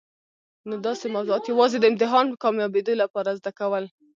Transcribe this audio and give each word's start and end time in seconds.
نو 0.67 0.73
داسي 0.85 1.07
موضوعات 1.15 1.43
یوازي 1.47 1.77
د 1.79 1.85
امتحان 1.91 2.25
کامیابېدو 2.43 2.93
لپاره 3.01 3.37
زده 3.39 3.51
کول. 3.59 3.83